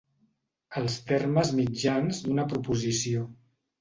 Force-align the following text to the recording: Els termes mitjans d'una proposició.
Els 0.79 0.95
termes 1.11 1.53
mitjans 1.59 2.23
d'una 2.25 2.47
proposició. 2.55 3.27